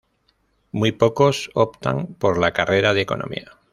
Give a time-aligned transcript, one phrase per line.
[0.71, 3.59] Muy pocos optan por la carrera de Economía.